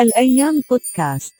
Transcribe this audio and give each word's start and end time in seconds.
الأيام 0.00 0.62
بودكاست. 0.70 1.34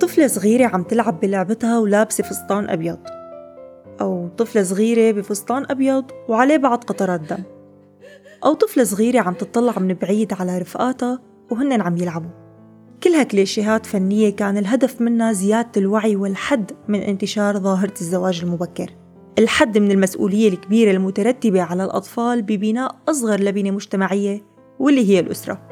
طفلة 0.00 0.26
صغيرة 0.26 0.66
عم 0.66 0.82
تلعب 0.82 1.20
بلعبتها 1.20 1.78
ولابسة 1.78 2.24
فستان 2.24 2.70
أبيض. 2.70 2.98
أو 4.00 4.28
طفلة 4.28 4.62
صغيرة 4.62 5.12
بفستان 5.12 5.66
أبيض 5.70 6.04
وعليه 6.28 6.56
بعض 6.56 6.84
قطرات 6.84 7.20
دم. 7.20 7.42
أو 8.44 8.54
طفلة 8.54 8.84
صغيرة 8.84 9.20
عم 9.20 9.34
تطلع 9.34 9.78
من 9.78 9.94
بعيد 9.94 10.32
على 10.32 10.58
رفقاتها 10.58 11.18
وهن 11.50 11.80
عم 11.80 11.96
يلعبوا. 11.96 12.30
كلها 13.02 13.22
كليشيهات 13.22 13.86
فنية 13.86 14.30
كان 14.36 14.58
الهدف 14.58 15.00
منها 15.00 15.32
زيادة 15.32 15.70
الوعي 15.76 16.16
والحد 16.16 16.72
من 16.88 17.00
انتشار 17.00 17.58
ظاهرة 17.58 17.94
الزواج 18.00 18.40
المبكر. 18.44 19.01
الحد 19.38 19.78
من 19.78 19.90
المسؤولية 19.90 20.48
الكبيرة 20.48 20.90
المترتبة 20.90 21.62
على 21.62 21.84
الأطفال 21.84 22.42
ببناء 22.42 22.96
أصغر 23.08 23.40
لبنة 23.40 23.70
مجتمعية 23.70 24.42
واللي 24.78 25.08
هي 25.08 25.20
الأسرة. 25.20 25.68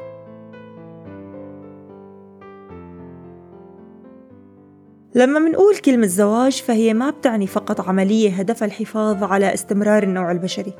لما 5.15 5.39
منقول 5.39 5.75
كلمة 5.75 6.07
زواج 6.07 6.61
فهي 6.61 6.93
ما 6.93 7.09
بتعني 7.09 7.47
فقط 7.47 7.81
عملية 7.81 8.29
هدفها 8.29 8.65
الحفاظ 8.65 9.23
على 9.23 9.53
استمرار 9.53 10.03
النوع 10.03 10.31
البشري. 10.31 10.73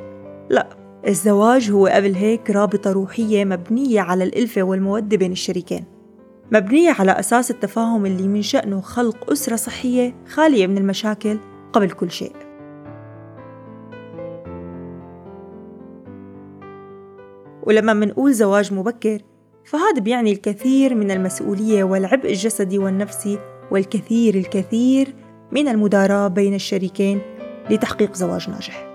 لا 0.50 0.70
الزواج 1.08 1.72
هو 1.72 1.88
قبل 1.88 2.16
هيك 2.16 2.50
رابطة 2.50 2.92
روحية 2.92 3.46
مبنية 3.46 4.02
على 4.02 4.24
الألفة 4.24 4.64
والمودة 4.64 5.18
بين 5.18 5.32
الشريكين. 5.32 5.86
مبنية 6.52 6.92
على 7.00 7.12
أساس 7.12 7.52
التفاهم 7.52 8.06
اللي 8.06 8.28
من 8.28 8.42
شأنه 8.42 8.82
خلق 8.82 9.32
أسرة 9.32 9.56
صحية 9.56 10.16
خالية 10.28 10.68
من 10.68 10.78
المشاكل 10.78 11.40
قبل 11.74 11.92
كل 11.92 12.12
شيء. 12.12 12.51
ولما 17.72 17.94
منقول 17.94 18.34
زواج 18.34 18.74
مبكر 18.74 19.22
فهذا 19.66 20.00
بيعني 20.00 20.32
الكثير 20.32 20.96
من 20.96 21.12
المسؤولية 21.12 21.84
والعبء 21.84 22.30
الجسدي 22.30 22.78
والنفسي 22.78 23.40
والكثير 23.72 24.36
الكثير 24.36 25.14
من 25.52 25.68
المداراة 25.68 26.28
بين 26.28 26.54
الشريكين 26.54 27.22
لتحقيق 27.70 28.16
زواج 28.16 28.50
ناجح. 28.50 28.88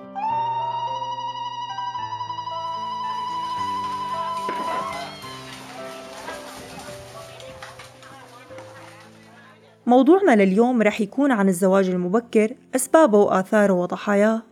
موضوعنا 9.87 10.37
لليوم 10.45 10.83
رح 10.83 11.01
يكون 11.01 11.33
عن 11.33 11.49
الزواج 11.49 11.89
المبكر 11.89 12.55
أسبابه 12.75 13.19
وآثاره 13.19 13.73
وضحاياه 13.73 14.43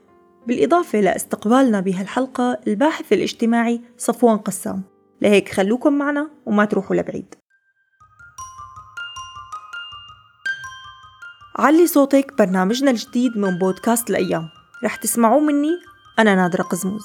بالإضافة 0.47 1.01
لاستقبالنا 1.01 1.81
بهالحلقة 1.81 2.59
الباحث 2.67 3.13
الاجتماعي 3.13 3.81
صفوان 3.99 4.39
قسام. 4.39 4.83
لهيك 5.23 5.49
خلوكم 5.49 5.93
معنا 5.93 6.31
وما 6.47 6.65
تروحوا 6.65 6.97
لبعيد. 6.97 7.35
علي 11.59 11.87
صوتك 11.87 12.39
برنامجنا 12.39 12.91
الجديد 12.91 13.39
من 13.39 13.59
بودكاست 13.59 14.11
الأيام. 14.11 14.49
رح 14.85 14.97
تسمعوه 14.97 15.41
مني 15.41 15.79
أنا 16.19 16.35
نادرة 16.35 16.63
قزموز. 16.63 17.05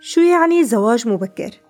شو 0.00 0.20
يعني 0.20 0.64
زواج 0.64 1.08
مبكر؟ 1.08 1.67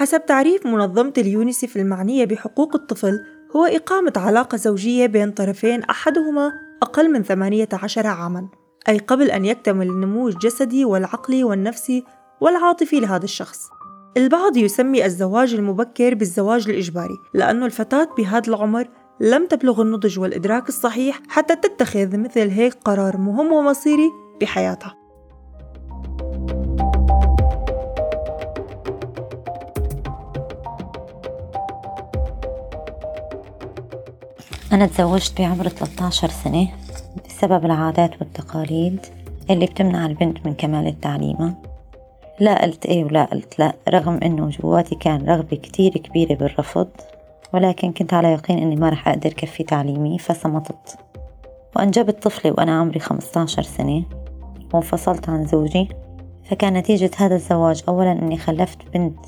حسب 0.00 0.26
تعريف 0.26 0.66
منظمة 0.66 1.12
اليونيسف 1.18 1.76
المعنية 1.76 2.24
بحقوق 2.24 2.74
الطفل 2.74 3.24
هو 3.56 3.64
إقامة 3.64 4.12
علاقة 4.16 4.56
زوجية 4.56 5.06
بين 5.06 5.30
طرفين 5.30 5.82
أحدهما 5.82 6.52
أقل 6.82 7.12
من 7.12 7.22
18 7.22 8.06
عاماً 8.06 8.48
أي 8.88 8.98
قبل 8.98 9.30
أن 9.30 9.44
يكتمل 9.44 9.88
النمو 9.88 10.28
الجسدي 10.28 10.84
والعقلي 10.84 11.44
والنفسي 11.44 12.04
والعاطفي 12.40 13.00
لهذا 13.00 13.24
الشخص. 13.24 13.68
البعض 14.16 14.56
يسمي 14.56 15.04
الزواج 15.04 15.54
المبكر 15.54 16.14
بالزواج 16.14 16.68
الإجباري 16.68 17.16
لأنه 17.34 17.66
الفتاة 17.66 18.08
بهذا 18.18 18.48
العمر 18.48 18.88
لم 19.20 19.46
تبلغ 19.46 19.82
النضج 19.82 20.18
والإدراك 20.18 20.68
الصحيح 20.68 21.20
حتى 21.28 21.56
تتخذ 21.56 22.16
مثل 22.16 22.48
هيك 22.48 22.74
قرار 22.74 23.16
مهم 23.16 23.52
ومصيري 23.52 24.10
بحياتها. 24.40 24.99
أنا 34.72 34.86
تزوجت 34.86 35.40
بعمر 35.40 35.68
13 35.68 36.28
سنة 36.28 36.68
بسبب 37.28 37.64
العادات 37.64 38.20
والتقاليد 38.20 39.06
اللي 39.50 39.66
بتمنع 39.66 40.06
البنت 40.06 40.46
من 40.46 40.54
كمال 40.54 41.00
تعليمها 41.00 41.54
لا 42.40 42.62
قلت 42.62 42.86
إيه 42.86 43.04
ولا 43.04 43.24
قلت 43.24 43.58
لا 43.58 43.74
رغم 43.88 44.20
إنه 44.22 44.48
جواتي 44.48 44.94
كان 44.94 45.26
رغبة 45.26 45.56
كتير 45.56 45.92
كبيرة 45.92 46.34
بالرفض 46.34 46.88
ولكن 47.54 47.92
كنت 47.92 48.14
على 48.14 48.32
يقين 48.32 48.58
إني 48.58 48.76
ما 48.76 48.88
رح 48.88 49.08
أقدر 49.08 49.32
كفي 49.32 49.62
تعليمي 49.62 50.18
فصمتت. 50.18 50.98
وأنجبت 51.76 52.22
طفلة 52.22 52.52
وأنا 52.58 52.80
عمري 52.80 53.00
15 53.00 53.62
سنة 53.62 54.04
وانفصلت 54.72 55.28
عن 55.28 55.46
زوجي 55.46 55.88
فكان 56.44 56.72
نتيجة 56.72 57.10
هذا 57.16 57.34
الزواج 57.34 57.82
أولا 57.88 58.12
إني 58.12 58.38
خلفت 58.38 58.78
بنت 58.94 59.18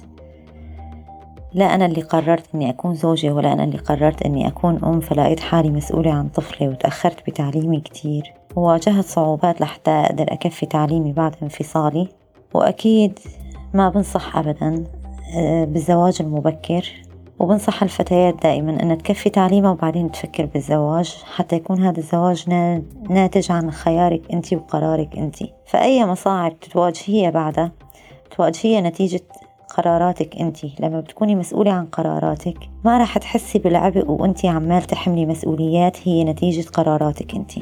لا 1.55 1.75
أنا 1.75 1.87
اللي 1.87 2.03
قررت 2.03 2.45
إني 2.55 2.71
أكون 2.71 2.95
زوجة 2.95 3.33
ولا 3.33 3.53
أنا 3.53 3.65
اللي 3.65 3.79
قررت 3.79 4.23
إني 4.23 4.49
أكون 4.49 4.85
أم 4.85 5.01
فلقيت 5.01 5.41
حالي 5.41 5.71
مسؤولة 5.71 6.13
عن 6.13 6.29
طفلة 6.29 6.69
وتأخرت 6.69 7.31
بتعليمي 7.31 7.81
كتير. 7.81 8.35
وواجهت 8.57 9.05
صعوبات 9.05 9.61
لحتى 9.61 9.91
أقدر 9.91 10.27
أكفي 10.29 10.67
تعليمي 10.67 11.13
بعد 11.13 11.37
انفصالي. 11.43 12.09
وأكيد 12.55 13.19
ما 13.75 13.89
بنصح 13.89 14.37
أبدا 14.37 14.85
آه، 15.37 15.65
بالزواج 15.65 16.17
المبكر. 16.21 16.93
وبنصح 17.39 17.83
الفتيات 17.83 18.43
دائما 18.43 18.83
أن 18.83 18.99
تكفي 18.99 19.31
تعليمها 19.31 19.71
وبعدين 19.71 20.11
تفكر 20.11 20.47
بالزواج. 20.47 21.17
حتى 21.35 21.57
يكون 21.57 21.83
هذا 21.83 21.99
الزواج 21.99 22.49
ناتج 23.11 23.53
عن 23.53 23.71
خيارك 23.71 24.33
أنت 24.33 24.55
وقرارك 24.55 25.19
أنت 25.19 25.37
فأي 25.67 26.07
مصاعب 26.07 26.61
تتواجهيها 26.61 27.31
بعدها 27.31 27.73
تواجهيها 28.37 28.81
نتيجة 28.81 29.21
قراراتك 29.77 30.37
أنت. 30.37 30.59
لما 30.81 31.01
بتكوني 31.01 31.35
مسؤولة 31.35 31.73
عن 31.73 31.87
قراراتك 31.87 32.57
ما 32.85 32.99
راح 32.99 33.19
تحسي 33.19 33.59
بالعبء 33.59 34.11
وأنت 34.11 34.45
عمال 34.47 34.83
تحملي 34.83 35.27
مسؤوليات 35.27 36.09
هي 36.09 36.25
نتيجة 36.25 36.69
قراراتك 36.69 37.35
أنت. 37.35 37.53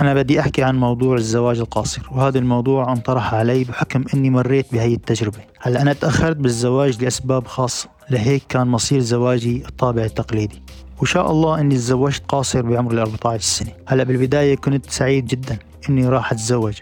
أنا 0.00 0.14
بدي 0.14 0.40
أحكي 0.40 0.62
عن 0.62 0.76
موضوع 0.80 1.16
الزواج 1.16 1.58
القاصر 1.58 2.02
وهذا 2.12 2.38
الموضوع 2.38 2.92
انطرح 2.92 3.34
علي 3.34 3.64
بحكم 3.64 4.04
أني 4.14 4.30
مريت 4.30 4.72
بهي 4.72 4.94
التجربة. 4.94 5.38
هلأ 5.60 5.82
أنا 5.82 5.92
تأخرت 5.92 6.36
بالزواج 6.36 7.02
لأسباب 7.02 7.46
خاصة 7.46 7.88
لهيك 8.10 8.42
كان 8.48 8.66
مصير 8.66 9.00
زواجي 9.00 9.62
الطابع 9.68 10.04
التقليدي. 10.04 10.62
وشاء 11.02 11.30
الله 11.30 11.60
أني 11.60 11.74
تزوجت 11.74 12.22
قاصر 12.28 12.62
بعمر 12.62 12.92
ال 12.92 12.98
14 12.98 13.40
سنة. 13.42 13.72
هلأ 13.86 14.04
بالبداية 14.04 14.56
كنت 14.56 14.90
سعيد 14.90 15.26
جدا 15.26 15.58
أني 15.88 16.08
راح 16.08 16.32
أتزوج. 16.32 16.80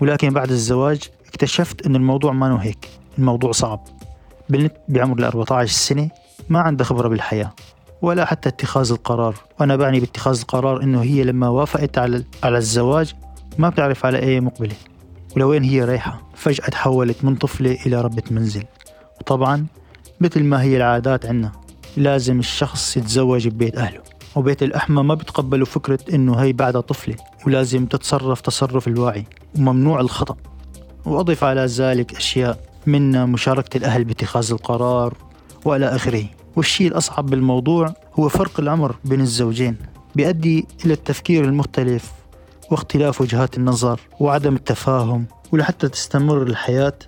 ولكن 0.00 0.30
بعد 0.30 0.50
الزواج 0.50 1.02
اكتشفت 1.28 1.86
أن 1.86 1.96
الموضوع 1.96 2.32
ما 2.32 2.62
هيك. 2.62 2.88
الموضوع 3.18 3.52
صعب. 3.52 3.80
بنت 4.48 4.72
بعمر 4.88 5.18
ال 5.18 5.24
14 5.24 5.72
سنة 5.72 6.10
ما 6.48 6.60
عندها 6.60 6.86
خبرة 6.86 7.08
بالحياة 7.08 7.52
ولا 8.02 8.24
حتى 8.24 8.48
اتخاذ 8.48 8.92
القرار. 8.92 9.34
وأنا 9.60 9.76
بعني 9.76 10.00
باتخاذ 10.00 10.40
القرار 10.40 10.82
أنه 10.82 11.02
هي 11.02 11.22
لما 11.24 11.48
وافقت 11.48 11.98
على, 11.98 12.24
على 12.42 12.58
الزواج 12.58 13.14
ما 13.58 13.68
بتعرف 13.68 14.06
على 14.06 14.18
أي 14.18 14.40
مقبلة. 14.40 14.74
ولوين 15.36 15.64
هي 15.64 15.84
رايحة؟ 15.84 16.22
فجأة 16.34 16.66
تحولت 16.66 17.24
من 17.24 17.36
طفلة 17.36 17.78
إلى 17.86 18.00
ربة 18.00 18.22
منزل. 18.30 18.64
وطبعا 19.20 19.66
مثل 20.20 20.44
ما 20.44 20.62
هي 20.62 20.76
العادات 20.76 21.26
عنا 21.26 21.52
لازم 21.96 22.38
الشخص 22.38 22.96
يتزوج 22.96 23.48
ببيت 23.48 23.76
أهله. 23.76 24.02
وبيت 24.36 24.62
الأحمى 24.62 25.02
ما 25.02 25.14
بتقبلوا 25.14 25.66
فكرة 25.66 25.98
إنه 26.14 26.34
هي 26.34 26.52
بعدها 26.52 26.80
طفلة 26.80 27.16
ولازم 27.46 27.86
تتصرف 27.86 28.40
تصرف 28.40 28.88
الواعي 28.88 29.26
وممنوع 29.56 30.00
الخطأ. 30.00 30.36
وأضف 31.06 31.44
على 31.44 31.66
ذلك 31.66 32.16
أشياء 32.16 32.58
من 32.86 33.26
مشاركة 33.26 33.76
الأهل 33.76 34.04
باتخاذ 34.04 34.52
القرار 34.52 35.14
وإلى 35.64 35.86
آخره. 35.86 36.24
والشيء 36.56 36.88
الأصعب 36.88 37.26
بالموضوع 37.26 37.94
هو 38.14 38.28
فرق 38.28 38.60
العمر 38.60 38.96
بين 39.04 39.20
الزوجين 39.20 39.76
بيؤدي 40.14 40.66
إلى 40.84 40.92
التفكير 40.92 41.44
المختلف 41.44 42.12
واختلاف 42.70 43.20
وجهات 43.20 43.56
النظر 43.58 44.00
وعدم 44.20 44.54
التفاهم. 44.56 45.26
ولحتى 45.52 45.88
تستمر 45.88 46.42
الحياة 46.42 46.98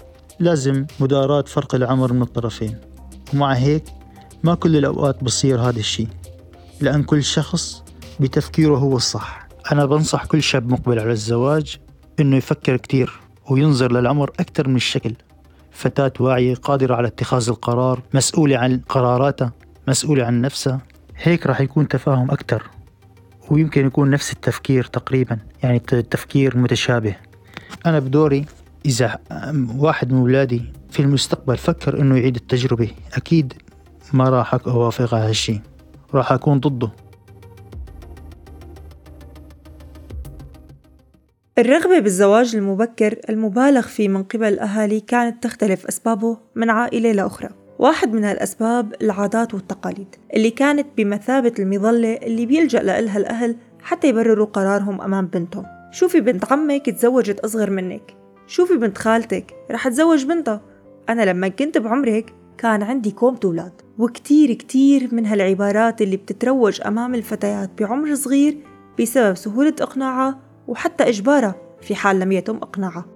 لازم 0.40 0.86
مداراة 1.00 1.42
فرق 1.42 1.74
العمر 1.74 2.12
من 2.12 2.22
الطرفين. 2.22 2.76
ومع 3.34 3.52
هيك 3.52 3.84
ما 4.44 4.54
كل 4.54 4.76
الأوقات 4.76 5.24
بصير 5.24 5.60
هذا 5.60 5.78
الشيء. 5.78 6.08
لأن 6.80 7.02
كل 7.02 7.24
شخص 7.24 7.84
بتفكيره 8.20 8.76
هو 8.76 8.96
الصح. 8.96 9.48
أنا 9.72 9.86
بنصح 9.86 10.24
كل 10.24 10.42
شاب 10.42 10.72
مقبل 10.72 10.98
على 10.98 11.12
الزواج 11.12 11.76
إنه 12.20 12.36
يفكر 12.36 12.76
كتير 12.76 13.20
وينظر 13.50 13.92
للعمر 13.92 14.30
أكثر 14.40 14.68
من 14.68 14.76
الشكل. 14.76 15.14
فتاة 15.70 16.12
واعية 16.20 16.54
قادرة 16.54 16.94
على 16.94 17.08
اتخاذ 17.08 17.48
القرار 17.48 18.02
مسؤولة 18.14 18.58
عن 18.58 18.80
قراراتها 18.88 19.52
مسؤولة 19.88 20.24
عن 20.24 20.40
نفسها. 20.40 20.80
هيك 21.16 21.46
راح 21.46 21.60
يكون 21.60 21.88
تفاهم 21.88 22.30
أكثر 22.30 22.62
ويمكن 23.50 23.86
يكون 23.86 24.10
نفس 24.10 24.32
التفكير 24.32 24.84
تقريبا 24.84 25.38
يعني 25.62 25.82
التفكير 25.92 26.56
متشابه. 26.56 27.16
أنا 27.86 27.98
بدوري 27.98 28.44
إذا 28.86 29.18
واحد 29.76 30.12
من 30.12 30.18
أولادي 30.18 30.62
في 30.90 31.00
المستقبل 31.00 31.56
فكر 31.56 32.00
إنه 32.00 32.16
يعيد 32.16 32.36
التجربة 32.36 32.90
أكيد 33.14 33.52
ما 34.12 34.28
راح 34.28 34.54
أوافق 34.54 35.14
على 35.14 35.28
هالشي. 35.28 35.60
راح 36.14 36.32
أكون 36.32 36.60
ضده. 36.60 36.90
الرغبة 41.58 41.98
بالزواج 41.98 42.56
المبكر 42.56 43.18
المبالغ 43.28 43.82
فيه 43.82 44.08
من 44.08 44.22
قبل 44.22 44.44
الأهالي 44.44 45.00
كانت 45.00 45.42
تختلف 45.42 45.86
أسبابه 45.86 46.38
من 46.54 46.70
عائلة 46.70 47.12
لأخرى 47.12 47.48
واحد 47.78 48.12
من 48.12 48.24
هالأسباب 48.24 48.94
العادات 49.02 49.54
والتقاليد 49.54 50.16
اللي 50.34 50.50
كانت 50.50 50.86
بمثابة 50.96 51.54
المظلة 51.58 52.14
اللي 52.14 52.46
بيلجأ 52.46 52.82
لها 52.82 53.16
الأهل 53.16 53.56
حتى 53.82 54.08
يبرروا 54.08 54.46
قرارهم 54.46 55.00
أمام 55.00 55.26
بنتهم. 55.26 55.66
شوفي 55.90 56.20
بنت 56.20 56.52
عمك 56.52 56.90
تزوجت 56.90 57.40
أصغر 57.40 57.70
منك. 57.70 58.16
شوفي 58.46 58.76
بنت 58.76 58.98
خالتك 58.98 59.54
رح 59.70 59.88
تزوج 59.88 60.24
بنتها. 60.24 60.60
أنا 61.08 61.22
لما 61.22 61.48
كنت 61.48 61.78
بعمرك 61.78 62.34
كان 62.58 62.82
عندي 62.82 63.10
كومة 63.10 63.40
أولاد 63.44 63.72
وكتير 64.00 64.52
كتير 64.52 65.08
من 65.12 65.26
هالعبارات 65.26 66.02
اللي 66.02 66.16
بتتروج 66.16 66.80
أمام 66.86 67.14
الفتيات 67.14 67.70
بعمر 67.78 68.14
صغير 68.14 68.58
بسبب 69.00 69.34
سهولة 69.34 69.74
إقناعها 69.80 70.38
وحتى 70.68 71.08
إجبارها 71.08 71.54
في 71.80 71.94
حال 71.94 72.20
لم 72.20 72.32
يتم 72.32 72.56
إقناعها. 72.56 73.06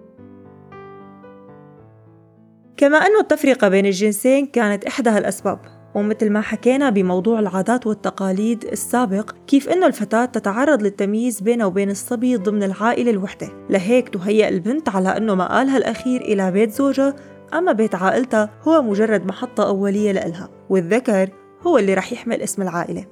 كما 2.77 2.99
أنه 2.99 3.21
التفرقة 3.21 3.69
بين 3.69 3.87
الجنسين 3.87 4.47
كانت 4.47 4.85
إحدى 4.85 5.11
هالأسباب 5.11 5.59
ومثل 5.95 6.31
ما 6.31 6.41
حكينا 6.41 6.91
بموضوع 6.91 7.39
العادات 7.39 7.87
والتقاليد 7.87 8.65
السابق 8.65 9.31
كيف 9.47 9.69
أنه 9.69 9.87
الفتاة 9.87 10.25
تتعرض 10.25 10.83
للتمييز 10.83 11.41
بينه 11.41 11.67
وبين 11.67 11.91
الصبي 11.91 12.37
ضمن 12.37 12.63
العائلة 12.63 13.11
الوحدة. 13.11 13.49
لهيك 13.71 14.09
تهيأ 14.09 14.49
البنت 14.49 14.89
على 14.89 15.09
أنه 15.09 15.35
مآلها 15.35 15.77
الأخير 15.77 16.21
إلى 16.21 16.51
بيت 16.51 16.71
زوجها 16.71 17.15
أما 17.55 17.73
بيت 17.73 17.95
عائلتها 17.95 18.51
هو 18.63 18.83
مجرد 18.83 19.27
محطة 19.27 19.69
أولية 19.69 20.13
لإلها 20.13 20.49
والذكر 20.69 21.31
هو 21.63 21.79
اللي 21.79 21.95
رح 21.95 22.13
يحمل 22.13 22.43
اسم 22.43 22.63
العائلة. 22.63 23.07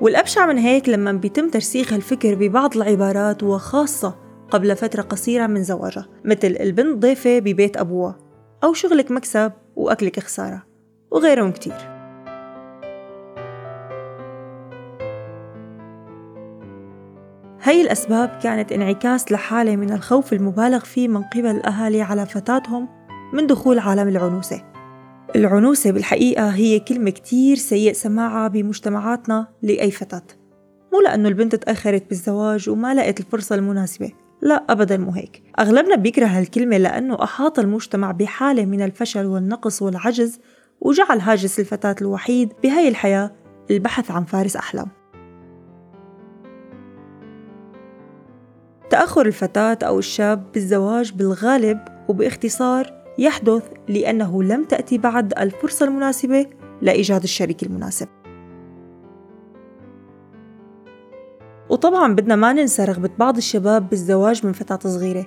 والأبشع 0.00 0.46
من 0.46 0.58
هيك 0.58 0.88
لما 0.88 1.12
بيتم 1.12 1.50
ترسيخ 1.50 1.92
الفكر 1.92 2.34
ببعض 2.34 2.76
العبارات 2.76 3.42
وخاصة 3.42 4.14
قبل 4.50 4.76
فترة 4.76 5.02
قصيرة 5.02 5.46
من 5.46 5.62
زواجها 5.62 6.06
مثل 6.24 6.56
البنت 6.60 6.98
ضيفة 6.98 7.38
ببيت 7.38 7.76
أبوها 7.76 8.18
أو 8.64 8.72
شغلك 8.72 9.10
مكسب 9.10 9.52
وأكلك 9.76 10.20
خسارة 10.20 10.62
وغيرهم 11.10 11.52
كتير. 11.52 11.93
هاي 17.66 17.82
الأسباب 17.82 18.38
كانت 18.42 18.72
انعكاس 18.72 19.32
لحالة 19.32 19.76
من 19.76 19.92
الخوف 19.92 20.32
المبالغ 20.32 20.78
فيه 20.78 21.08
من 21.08 21.22
قبل 21.22 21.46
الأهالي 21.46 22.02
على 22.02 22.26
فتاتهم 22.26 22.88
من 23.32 23.46
دخول 23.46 23.78
عالم 23.78 24.08
العنوسة. 24.08 24.62
العنوسة 25.36 25.90
بالحقيقة 25.90 26.48
هي 26.48 26.80
كلمة 26.80 27.10
كتير 27.10 27.56
سيء 27.56 27.92
سماعها 27.92 28.48
بمجتمعاتنا 28.48 29.48
لأي 29.62 29.90
فتاة. 29.90 30.22
مو 30.92 31.00
لأنه 31.00 31.28
البنت 31.28 31.54
تأخرت 31.54 32.08
بالزواج 32.08 32.68
وما 32.68 32.94
لقت 32.94 33.20
الفرصة 33.20 33.54
المناسبة. 33.54 34.12
لا 34.42 34.64
أبدا 34.68 34.96
مو 34.96 35.10
هيك. 35.10 35.42
أغلبنا 35.58 35.96
بيكره 35.96 36.26
هالكلمة 36.26 36.76
لأنه 36.78 37.22
أحاط 37.24 37.58
المجتمع 37.58 38.10
بحالة 38.10 38.66
من 38.66 38.82
الفشل 38.82 39.26
والنقص 39.26 39.82
والعجز 39.82 40.40
وجعل 40.80 41.20
هاجس 41.20 41.60
الفتاة 41.60 41.96
الوحيد 42.00 42.52
بهاي 42.62 42.88
الحياة 42.88 43.30
البحث 43.70 44.10
عن 44.10 44.24
فارس 44.24 44.56
أحلام. 44.56 45.03
تأخر 48.94 49.26
الفتاة 49.26 49.78
أو 49.82 49.98
الشاب 49.98 50.52
بالزواج 50.52 51.12
بالغالب 51.12 51.78
وباختصار 52.08 52.92
يحدث 53.18 53.62
لأنه 53.88 54.42
لم 54.42 54.64
تأتي 54.64 54.98
بعد 54.98 55.38
الفرصة 55.38 55.86
المناسبة 55.86 56.46
لإيجاد 56.82 57.22
الشريك 57.22 57.62
المناسب. 57.62 58.08
وطبعا 61.68 62.14
بدنا 62.14 62.36
ما 62.36 62.52
ننسى 62.52 62.84
رغبة 62.84 63.10
بعض 63.18 63.36
الشباب 63.36 63.88
بالزواج 63.88 64.46
من 64.46 64.52
فتاة 64.52 64.78
صغيرة. 64.90 65.26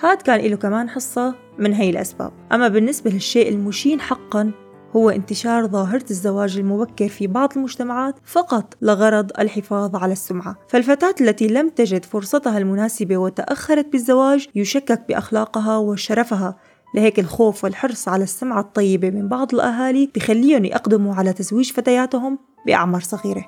هاد 0.00 0.22
كان 0.22 0.40
له 0.40 0.56
كمان 0.56 0.88
حصة 0.88 1.34
من 1.58 1.72
هي 1.72 1.90
الأسباب. 1.90 2.32
أما 2.52 2.68
بالنسبة 2.68 3.10
للشيء 3.10 3.48
المشين 3.48 4.00
حقا 4.00 4.52
هو 4.96 5.10
انتشار 5.10 5.66
ظاهرة 5.66 6.04
الزواج 6.10 6.58
المبكر 6.58 7.08
في 7.08 7.26
بعض 7.26 7.52
المجتمعات 7.56 8.14
فقط 8.24 8.74
لغرض 8.82 9.30
الحفاظ 9.38 9.96
على 9.96 10.12
السمعة. 10.12 10.56
فالفتاة 10.68 11.14
التي 11.20 11.46
لم 11.46 11.68
تجد 11.68 12.04
فرصتها 12.04 12.58
المناسبة 12.58 13.16
وتأخرت 13.16 13.86
بالزواج 13.86 14.48
يشكك 14.54 15.04
بأخلاقها 15.08 15.76
وشرفها. 15.76 16.56
لهيك 16.94 17.18
الخوف 17.18 17.64
والحرص 17.64 18.08
على 18.08 18.24
السمعة 18.24 18.60
الطيبة 18.60 19.10
من 19.10 19.28
بعض 19.28 19.54
الأهالي 19.54 20.10
بخليهم 20.14 20.64
يقدموا 20.64 21.14
على 21.14 21.32
تزويج 21.32 21.72
فتياتهم 21.72 22.38
بأعمار 22.66 23.00
صغيرة. 23.00 23.44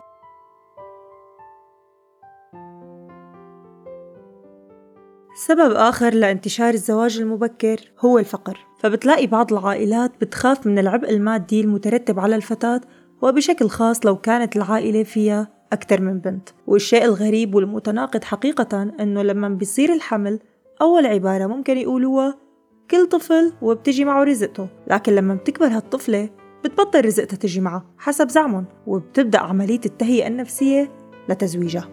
سبب 5.47 5.73
آخر 5.73 6.15
لانتشار 6.15 6.75
الزواج 6.75 7.19
المبكر 7.19 7.93
هو 8.01 8.19
الفقر. 8.19 8.66
فبتلاقي 8.79 9.27
بعض 9.27 9.53
العائلات 9.53 10.13
بتخاف 10.21 10.67
من 10.67 10.79
العبء 10.79 11.11
المادي 11.11 11.61
المترتب 11.61 12.21
على 12.21 12.37
الفتاة 12.37 12.81
وبشكل 13.23 13.69
خاص 13.69 14.07
لو 14.07 14.17
كانت 14.17 14.57
العائلة 14.57 15.03
فيها 15.03 15.49
أكثر 15.73 16.01
من 16.01 16.19
بنت. 16.19 16.49
والشيء 16.67 17.05
الغريب 17.05 17.55
والمتناقض 17.55 18.25
حقيقة 18.25 18.83
أنه 19.01 19.23
لما 19.23 19.49
بيصير 19.49 19.93
الحمل 19.93 20.41
أول 20.81 21.07
عبارة 21.07 21.47
ممكن 21.47 21.79
يقولوها 21.79 22.39
كل 22.91 23.07
طفل 23.07 23.53
وبتجي 23.63 24.05
معه 24.05 24.25
رزقته. 24.25 24.69
لكن 24.91 25.15
لما 25.15 25.35
بتكبر 25.35 25.67
هالطفلة 25.67 26.31
بتبطل 26.65 27.05
رزقتها 27.05 27.37
تجي 27.37 27.61
معها 27.61 27.85
حسب 27.99 28.29
زعمهم 28.29 28.65
وبتبدأ 28.87 29.39
عملية 29.39 29.81
التهيئة 29.87 30.27
النفسية 30.27 30.93
لتزويجها. 31.29 31.89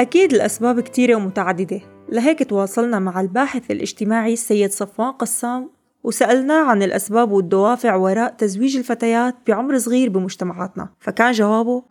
أكيد 0.00 0.32
الأسباب 0.32 0.80
كتيرة 0.80 1.14
ومتعددة. 1.14 1.97
لهيك 2.12 2.50
تواصلنا 2.50 2.98
مع 2.98 3.20
الباحث 3.20 3.70
الاجتماعي 3.70 4.32
السيد 4.32 4.70
صفوان 4.70 5.12
قسام 5.12 5.70
وسألناه 6.04 6.64
عن 6.64 6.82
الأسباب 6.82 7.32
والدوافع 7.32 7.94
وراء 7.94 8.34
تزويج 8.38 8.76
الفتيات 8.76 9.34
بعمر 9.48 9.78
صغير 9.78 10.08
بمجتمعاتنا. 10.08 10.88
فكان 11.00 11.32
جوابه 11.32 11.82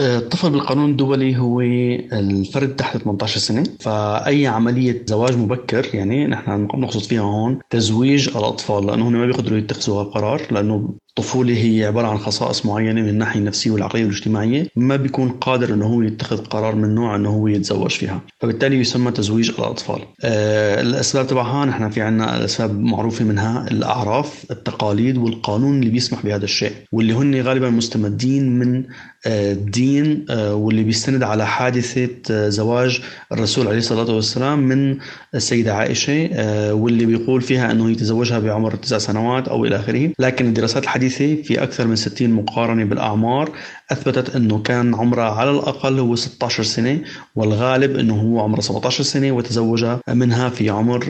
الطفل 0.00 0.50
بالقانون 0.50 0.90
الدولي 0.90 1.38
هو 1.38 1.60
الفرد 1.60 2.76
تحت 2.76 2.96
18 2.96 3.38
سنة. 3.40 3.64
فأي 3.80 4.46
عملية 4.46 5.02
زواج 5.06 5.36
مبكر 5.36 5.86
يعني 5.94 6.26
نحن 6.26 6.68
نقصد 6.74 7.00
فيها 7.00 7.22
هون 7.22 7.58
تزويج 7.70 8.28
الأطفال 8.28 8.86
لأنه 8.86 9.08
هم 9.08 9.12
ما 9.12 9.26
بيقدروا 9.26 9.58
يتخذوا 9.58 10.02
هالقرار 10.02 10.42
لأنه 10.50 10.94
الطفولة 11.10 11.54
هي 11.64 11.84
عبارة 11.84 12.06
عن 12.06 12.18
خصائص 12.18 12.66
معينة 12.66 13.02
من 13.02 13.08
الناحية 13.08 13.40
النفسية 13.40 13.70
والعقلية 13.70 14.04
والاجتماعية 14.04 14.66
ما 14.76 14.96
بيكون 14.96 15.28
قادر 15.28 15.74
إنه 15.74 15.86
هو 15.86 16.02
يتخذ 16.02 16.36
قرار 16.44 16.74
من 16.74 16.94
نوع 16.94 17.16
إنه 17.16 17.30
هو 17.30 17.48
يتزوج 17.48 17.90
فيها. 17.90 18.20
فبالتالي 18.40 18.76
يسمى 18.76 19.10
تزويج 19.10 19.50
الأطفال. 19.50 20.00
آه 20.24 20.80
الأسباب 20.80 21.26
تبعها 21.26 21.64
نحن 21.64 21.90
في 21.90 22.02
عنا 22.02 22.36
الأسباب 22.36 22.80
معروفة 22.80 23.24
منها 23.24 23.68
الأعراف 23.70 24.44
التقاليد 24.50 25.16
والقانون 25.16 25.78
اللي 25.78 25.90
بيسمح 25.90 26.24
بهذا 26.26 26.44
الشيء 26.44 26.72
واللي 26.92 27.12
هن 27.12 27.40
غالبا 27.40 27.70
مستمدين 27.70 28.58
من 28.58 28.84
الدين 29.26 30.26
آه 30.30 30.54
واللي 30.54 30.82
بيستند 30.82 31.22
على 31.22 31.46
حادثة 31.46 32.08
آه 32.30 32.48
زواج 32.48 33.00
الرسول 33.32 33.66
عليه 33.68 33.78
الصلاة 33.78 34.14
والسلام 34.14 34.58
من 34.58 34.96
السيدة 35.34 35.74
عائشة 35.74 36.30
آه، 36.32 36.74
واللي 36.74 37.06
بيقول 37.06 37.40
فيها 37.42 37.70
أنه 37.72 37.90
يتزوجها 37.90 38.38
بعمر 38.38 38.74
تسع 38.74 38.98
سنوات 38.98 39.48
أو 39.48 39.64
إلى 39.64 39.76
آخره. 39.76 40.10
لكن 40.18 40.46
الدراسات 40.46 40.82
الحديثة 40.82 41.42
في 41.42 41.62
أكثر 41.62 41.86
من 41.86 41.96
60 41.96 42.30
مقارنة 42.30 42.84
بالأعمار 42.84 43.50
أثبتت 43.92 44.36
أنه 44.36 44.62
كان 44.62 44.94
عمرها 44.94 45.30
على 45.30 45.50
الأقل 45.50 45.98
هو 45.98 46.16
16 46.16 46.62
سنة 46.62 47.00
والغالب 47.36 47.96
أنه 47.96 48.20
هو 48.20 48.40
عمره 48.40 48.60
17 48.60 49.04
سنة 49.04 49.32
وتزوجها 49.32 50.00
منها 50.08 50.48
في 50.48 50.70
عمر 50.70 51.04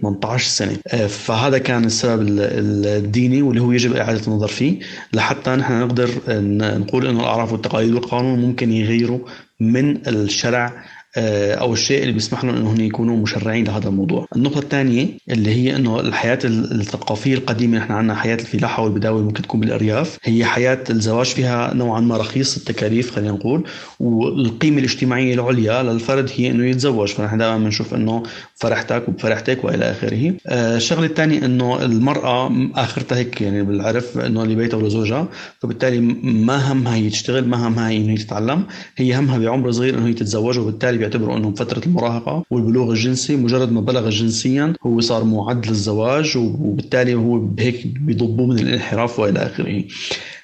18 0.00 0.34
آه، 0.34 0.38
سنة. 0.38 0.76
آه، 0.88 1.06
فهذا 1.06 1.58
كان 1.58 1.84
السبب 1.84 2.26
الديني 2.28 3.42
واللي 3.42 3.62
هو 3.62 3.72
يجب 3.72 3.96
إعادة 3.96 4.26
النظر 4.26 4.48
فيه. 4.48 4.78
لحتى 5.12 5.50
نحن 5.50 5.80
نقدر 5.80 6.10
نقول 6.78 7.06
أنه 7.06 7.20
الأعراف 7.20 7.52
والتقاليد 7.52 7.94
والقانون 7.94 8.38
ممكن 8.38 8.72
يغيروا 8.72 9.18
من 9.60 10.08
الشرع 10.08 10.84
أو 11.16 11.72
الشيء 11.72 12.02
اللي 12.02 12.12
بيسمح 12.12 12.44
لهم 12.44 12.56
إنهم 12.56 12.80
يكونوا 12.80 13.16
مشرعين 13.16 13.64
لهذا 13.64 13.88
الموضوع. 13.88 14.26
النقطة 14.36 14.58
الثانية 14.58 15.08
اللي 15.30 15.50
هي 15.50 15.76
إنه 15.76 16.00
الحياة 16.00 16.38
الثقافية 16.44 17.34
القديمة 17.34 17.78
نحن 17.78 17.92
عندنا 17.92 18.14
حياة 18.14 18.34
الفلاحة 18.34 18.82
والبداوي 18.82 19.22
ممكن 19.22 19.42
تكون 19.42 19.60
بالأرياف 19.60 20.18
هي 20.24 20.44
حياة 20.44 20.84
الزواج 20.90 21.26
فيها 21.26 21.74
نوعا 21.74 22.00
ما 22.00 22.16
رخيص 22.16 22.56
التكاليف 22.56 23.10
خلينا 23.10 23.32
نقول 23.32 23.64
والقيمة 24.00 24.78
الاجتماعية 24.78 25.34
العليا 25.34 25.82
للفرد 25.82 26.30
هي 26.36 26.50
إنه 26.50 26.66
يتزوج. 26.66 27.08
فنحن 27.08 27.38
دائما 27.38 27.58
بنشوف 27.58 27.94
إنه 27.94 28.22
فرحتك 28.54 29.08
وبفرحتك 29.08 29.64
وإلى 29.64 29.90
آخره. 29.90 30.34
الشغلة 30.48 31.06
الثانية 31.06 31.44
إنه 31.44 31.84
المرأة 31.84 32.52
آخرتها 32.74 33.18
هيك 33.18 33.40
يعني 33.40 33.62
بالعرف 33.62 34.18
إنه 34.18 34.44
لبيتها 34.44 34.76
ولزوجها. 34.76 35.28
فبالتالي 35.58 36.00
ما 36.22 36.72
همها 36.72 36.94
هي 36.94 37.10
تشتغل 37.10 37.48
ما 37.48 37.68
همها 37.68 37.88
هي 37.88 37.96
إنه 37.96 38.16
تتعلم 38.16 38.64
هي 38.96 39.18
همها 39.18 39.38
بعمر 39.38 39.70
صغير 39.70 39.98
إنه 39.98 40.06
هي 40.06 40.12
تتزوج 40.12 40.58
وبالتالي 40.58 40.99
بيعتبروا 41.00 41.36
انه 41.36 41.54
فترة 41.54 41.82
المراهقة 41.86 42.44
والبلوغ 42.50 42.90
الجنسي 42.90 43.36
مجرد 43.36 43.72
ما 43.72 43.80
بلغ 43.80 44.08
جنسيا 44.10 44.74
هو 44.86 45.00
صار 45.00 45.24
معد 45.24 45.66
للزواج 45.66 46.36
وبالتالي 46.36 47.14
هو 47.14 47.38
بهيك 47.38 47.86
بيضبوه 47.86 48.46
من 48.46 48.58
الانحراف 48.58 49.18
وإلى 49.18 49.38
آخره. 49.38 49.84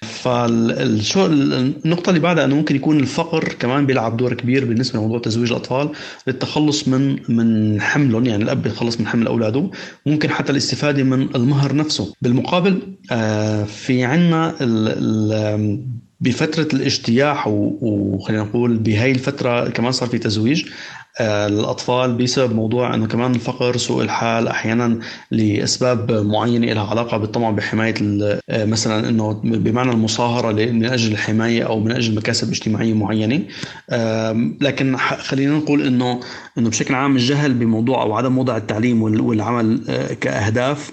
فالشو 0.02 1.26
النقطة 1.26 2.10
اللي 2.10 2.20
بعدها 2.20 2.44
إنه 2.44 2.54
ممكن 2.56 2.76
يكون 2.76 3.00
الفقر 3.00 3.44
كمان 3.60 3.86
بيلعب 3.86 4.16
دور 4.16 4.34
كبير 4.34 4.64
بالنسبة 4.64 4.98
لموضوع 4.98 5.18
تزويج 5.18 5.50
الأطفال 5.50 5.88
للتخلص 6.26 6.88
من 6.88 7.16
من 7.28 7.80
حملهم 7.80 8.26
يعني 8.26 8.44
الأب 8.44 8.62
بيتخلص 8.62 9.00
من 9.00 9.06
حمل 9.06 9.26
أولاده 9.26 9.70
ممكن 10.06 10.30
حتى 10.30 10.52
الاستفادة 10.52 11.02
من 11.02 11.28
المهر 11.36 11.75
نفسه. 11.75 12.12
بالمقابل 12.22 12.78
آه، 13.12 13.64
في 13.64 14.04
عنا 14.04 14.54
بفترة 16.26 16.68
الاجتياح 16.73 17.49
وخلينا 17.49 18.42
نقول 18.42 18.76
بهاي 18.76 19.11
الفترة 19.11 19.68
كمان 19.68 19.92
صار 19.92 20.09
في 20.09 20.18
تزويج 20.18 20.66
الاطفال 21.20 22.14
بسبب 22.14 22.54
موضوع 22.54 22.94
إنه 22.94 23.06
كمان 23.06 23.35
الفقر 23.35 23.76
سوء 23.76 24.02
الحال 24.02 24.49
أحيانا 24.49 24.99
لأسباب 25.30 26.12
معينة 26.12 26.73
لها 26.73 26.87
علاقة 26.87 27.16
بالطمع 27.16 27.50
بحماية 27.50 27.94
مثلا 28.50 29.08
إنه 29.08 29.32
بمعنى 29.44 29.90
المصاهرة 29.90 30.52
من 30.52 30.85
أجل 30.85 31.12
الحماية 31.12 31.62
أو 31.62 31.80
من 31.80 31.92
أجل 31.92 32.14
مكاسب 32.14 32.50
اجتماعية 32.50 32.94
معينة. 32.94 33.42
لكن 34.61 34.96
خلينا 34.96 35.56
نقول 35.56 35.87
إنه 35.87 36.20
إنه 36.58 36.68
بشكل 36.70 36.94
عام 36.94 37.16
الجهل 37.16 37.54
بموضوع 37.54 38.02
أو 38.02 38.14
عدم 38.14 38.38
وضع 38.38 38.56
التعليم 38.56 39.02
والعمل 39.02 39.85
آه، 39.88 40.14
كأهداف 40.14 40.90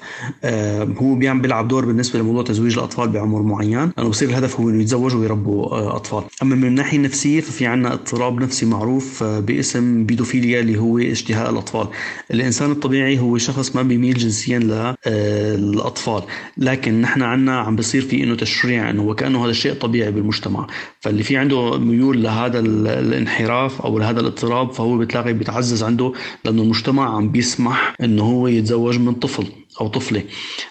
هو 1.02 1.16
بيعمل 1.16 1.42
بيلعب 1.42 1.68
دور 1.68 1.86
بالنسبة 1.86 2.20
لموضوع 2.20 2.44
تزويج 2.44 2.78
الأطفال 2.78 3.10
بعمر 3.10 3.42
معين. 3.42 3.92
لأنه 3.98 4.10
بصير 4.10 4.30
الهدف 4.30 4.60
هو 4.60 4.70
إنه 4.70 4.82
يتزوجوا 4.82 5.20
ويربوا 5.20 5.66
آه، 5.66 5.96
أطفال. 5.96 6.24
أما 6.42 6.56
من 6.56 6.68
الناحية 6.68 6.98
النفسية 6.98 7.42
ففي 7.42 7.66
عندنا 7.66 7.94
اضطراب 7.94 8.42
نفسي 8.42 8.66
معروف 8.66 9.24
آه، 9.24 9.40
باسم 9.40 10.06
البيدوفيليا 10.14 10.60
اللي 10.60 10.78
هو 10.78 10.98
اشتهاء 10.98 11.50
الأطفال. 11.50 11.88
الإنسان 12.32 12.72
الطبيعي 12.72 13.20
هو 13.20 13.38
شخص 13.38 13.76
ما 13.76 13.82
بيميل 13.82 14.18
جنسيا 14.18 14.60
للاطفال 14.60 16.22
آه، 16.22 16.28
لكن 16.58 17.02
نحن 17.02 17.22
عنا 17.22 17.60
عم 17.60 17.76
بصير 17.76 18.02
في 18.02 18.24
إنه 18.24 18.36
تشريع 18.36 18.90
إنه 18.90 19.04
وكأنه 19.04 19.46
هذا 19.46 19.54
شيء 19.54 19.74
طبيعي 19.74 20.12
بالمجتمع. 20.12 20.68
فاللي 21.00 21.24
في 21.24 21.38
عنده 21.38 21.78
ميول 21.78 22.24
لهذا 22.24 22.60
الانحراف 22.60 23.82
أو 23.82 24.00
لهذا 24.00 24.20
الاضطراب 24.20 24.72
فهو 24.72 24.98
بتلاقي 24.98 25.34
بيتعزز 25.34 25.84
عنده 25.84 26.14
لأنه 26.46 26.62
المجتمع 26.62 27.16
عم 27.16 27.30
بيسمح 27.30 27.96
إنه 28.02 28.24
هو 28.24 28.48
يتزوج 28.48 29.00
من 29.00 29.14
طفل 29.14 29.48
أو 29.82 29.88
طفلة. 29.88 30.24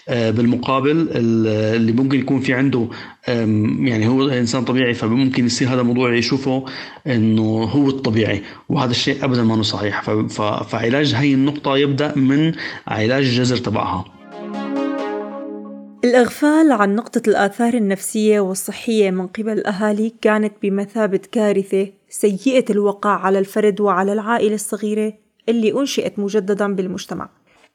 آه، 0.09 0.31
بالمقابل 0.31 1.09
اللي 1.13 1.93
ممكن 1.93 2.19
يكون 2.19 2.41
في 2.41 2.55
عنده 2.55 2.89
يعني 3.29 4.09
هو 4.09 4.29
إنسان 4.29 4.65
طبيعي 4.65 4.95
فممكن 4.95 5.47
يصير 5.47 5.69
هذا 5.69 5.81
الموضوع 5.81 6.15
يشوفه 6.15 6.65
إنه 7.07 7.65
هو 7.65 7.89
الطبيعي 7.89 8.43
وهذا 8.69 8.91
الشيء 8.91 9.25
ابدا 9.25 9.43
ما 9.43 9.63
صحيح. 9.63 10.11
فعلاج 10.63 11.15
هي 11.15 11.35
النقطة 11.35 11.77
يبدأ 11.77 12.19
من 12.19 12.53
علاج 12.87 13.25
الجذر 13.25 13.57
تبعها. 13.57 14.05
الإغفال 16.05 16.73
عن 16.73 16.97
نقطة 16.97 17.23
الآثار 17.29 17.75
النفسية 17.75 18.41
والصحية 18.41 19.11
من 19.11 19.27
قبل 19.27 19.53
الأهالي 19.53 20.13
كانت 20.21 20.53
بمثابة 20.63 21.21
كارثة 21.33 21.89
سيئة 22.09 22.65
الوقع 22.71 23.11
على 23.11 23.39
الفرد 23.39 23.81
وعلى 23.81 24.13
العائلة 24.13 24.55
الصغيرة 24.55 25.13
اللي 25.49 25.81
أنشئت 25.81 26.19
مجددا 26.19 26.75
بالمجتمع. 26.75 27.29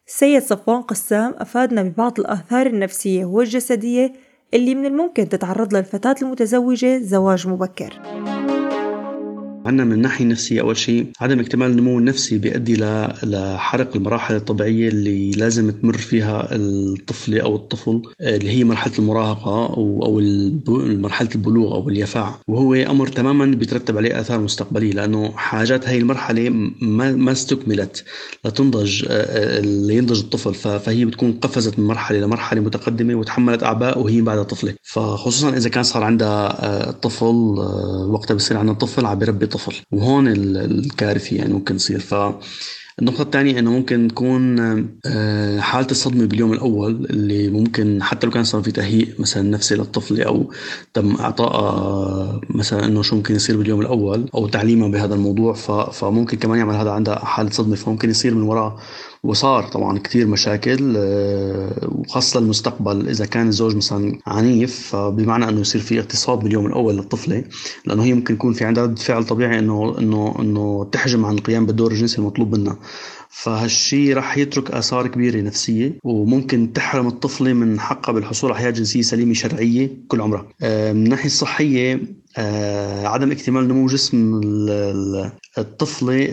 سيد 0.05 0.41
صفوان 0.41 0.81
قسام 0.81 1.35
أفادنا 1.37 1.83
ببعض 1.83 2.19
الآثار 2.19 2.67
النفسية 2.67 3.25
والجسدية 3.25 4.13
اللي 4.53 4.75
من 4.75 4.85
الممكن 4.85 5.29
تتعرض 5.29 5.73
لها 5.73 5.81
الفتاة 5.81 6.15
المتزوجة 6.21 6.97
زواج 6.97 7.47
مبكر. 7.47 7.93
عندنا 9.67 9.83
من 9.83 9.93
الناحية 9.93 10.25
النفسية 10.25 10.61
أول 10.61 10.77
شيء 10.77 11.07
عدم 11.21 11.39
اكتمال 11.39 11.71
النمو 11.71 11.99
النفسي 11.99 12.37
بيؤدي 12.37 12.75
لحرق 13.23 13.95
المراحل 13.95 14.35
الطبيعية 14.35 14.89
اللي 14.89 15.31
لازم 15.31 15.71
تمر 15.71 15.97
فيها 15.97 16.47
الطفلة 16.51 17.41
أو 17.41 17.55
الطفل 17.55 18.01
اللي 18.21 18.49
هي 18.49 18.63
مرحلة 18.63 18.93
المراهقة 18.99 19.65
أو 19.65 20.21
مرحلة 20.77 21.29
البلوغ 21.35 21.73
أو 21.75 21.89
اليفاع. 21.89 22.39
وهو 22.47 22.73
أمر 22.73 23.07
تماما 23.07 23.45
بيترتب 23.45 23.97
عليه 23.97 24.19
آثار 24.19 24.39
مستقبلية 24.39 24.93
لأنه 24.93 25.31
حاجات 25.31 25.87
هاي 25.87 25.97
المرحلة 25.97 26.49
ما 26.81 27.11
ما 27.11 27.31
استكملت 27.31 28.03
لتنضج 28.45 29.05
اللي 29.09 29.97
ينضج 29.97 30.19
الطفل. 30.19 30.53
فهي 30.53 31.05
بتكون 31.05 31.31
قفزت 31.31 31.79
من 31.79 31.87
مرحلة 31.87 32.19
لمرحلة 32.19 32.61
متقدمة 32.61 33.15
وتحملت 33.15 33.63
أعباء 33.63 33.99
وهي 33.99 34.21
بعدها 34.21 34.43
طفلة. 34.43 34.73
فخصوصا 34.83 35.49
إذا 35.49 35.69
كان 35.69 35.83
صار 35.83 36.03
عندها 36.03 36.91
طفل 36.91 37.35
وقتها 38.09 38.35
بصير 38.35 38.57
عندنا 38.57 38.73
طفل 38.73 39.05
عم 39.05 39.19
بيربي 39.19 39.45
طفل 39.57 39.75
وهون 39.91 40.27
الكارثة 40.27 41.35
يعني 41.35 41.53
ممكن 41.53 41.77
تصير. 41.77 41.99
ف 41.99 42.15
النقطة 43.01 43.21
الثانية 43.21 43.59
إنه 43.59 43.71
ممكن 43.71 44.07
تكون 44.07 44.59
آه، 45.05 45.59
حالة 45.59 45.87
الصدمة 45.91 46.25
باليوم 46.25 46.53
الأول 46.53 47.05
اللي 47.09 47.49
ممكن 47.49 48.03
حتى 48.03 48.27
لو 48.27 48.33
كان 48.33 48.43
صار 48.43 48.61
في 48.61 48.71
تهيئ 48.71 49.07
مثلا 49.19 49.49
نفسي 49.49 49.75
للطفلة 49.75 50.23
أو 50.23 50.51
تم 50.93 51.15
اعطائها 51.15 52.41
مثلا 52.49 52.85
إنه 52.85 53.01
شو 53.01 53.15
ممكن 53.15 53.35
يصير 53.35 53.57
باليوم 53.57 53.81
الأول 53.81 54.29
أو 54.35 54.47
تعليمها 54.47 54.87
بهذا 54.89 55.15
الموضوع 55.15 55.53
فممكن 55.91 56.37
كمان 56.37 56.59
يعمل 56.59 56.75
هذا 56.75 56.91
عندها 56.91 57.25
حالة 57.25 57.49
صدمة 57.49 57.75
فممكن 57.75 58.09
يصير 58.09 58.35
من 58.35 58.41
وراء 58.41 58.79
وصار 59.27 59.63
طبعا 59.63 59.99
كثير 59.99 60.27
مشاكل 60.27 60.93
آه، 60.97 61.89
وخاصة 61.91 62.39
المستقبل. 62.39 63.09
إذا 63.09 63.25
كان 63.25 63.47
الزوج 63.47 63.75
مثلا 63.75 64.19
عنيف 64.27 64.87
فبمعنى 64.95 65.49
أنه 65.49 65.61
يصير 65.61 65.81
في 65.81 65.99
اغتصاب 65.99 66.39
باليوم 66.39 66.65
الأول 66.65 66.95
للطفلة 66.95 67.43
لأنه 67.85 68.03
هي 68.03 68.13
ممكن 68.13 68.33
يكون 68.33 68.53
في 68.53 68.65
عندها 68.65 68.83
رد 68.83 68.99
فعل 68.99 69.23
طبيعي 69.23 69.59
أنه 69.59 69.95
أنه 69.99 70.35
أنه 70.39 70.89
تحجم 70.91 71.25
عن 71.25 71.33
القيام 71.37 71.65
بالدور 71.65 71.91
الجنسي 71.91 72.17
المطلوب 72.17 72.57
منها. 72.57 72.79
فهالشي 73.29 74.13
رح 74.13 74.37
يترك 74.37 74.71
آثار 74.71 75.07
كبيرة 75.07 75.41
نفسية 75.41 75.97
وممكن 76.03 76.73
تحرم 76.73 77.07
الطفلة 77.07 77.53
من 77.53 77.79
حقها 77.79 78.13
بالحصول 78.13 78.51
على 78.51 78.59
حياة 78.59 78.71
جنسية 78.71 79.01
سليمة 79.01 79.33
شرعية 79.33 79.91
كل 80.07 80.21
عمرها. 80.21 80.47
آه، 80.61 80.93
من 80.93 81.03
الناحية 81.03 81.25
الصحية 81.25 82.01
آه، 82.37 83.07
عدم 83.07 83.31
اكتمال 83.31 83.67
نمو 83.67 83.87
جسم 83.87 84.41
الطفلة 85.57 86.31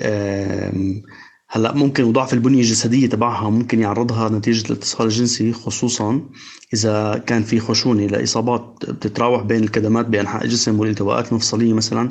هلأ 1.54 1.74
ممكن 1.74 2.04
وضعف 2.04 2.34
البنية 2.34 2.60
الجسدية 2.60 3.06
تبعها 3.06 3.50
ممكن 3.50 3.80
يعرضها 3.80 4.28
نتيجة 4.28 4.66
الاتصال 4.66 5.06
الجنسي 5.06 5.52
خصوصا 5.52 6.20
إذا 6.74 7.22
كان 7.26 7.42
في 7.42 7.60
خشونة 7.60 8.06
لإصابات 8.06 8.84
بتتراوح 8.88 9.42
بين 9.42 9.64
الكدمات 9.64 10.06
بأنحاء 10.06 10.44
الجسم 10.44 10.80
والالتواءات 10.80 11.28
المفصلية 11.28 11.72
مثلا 11.72 12.08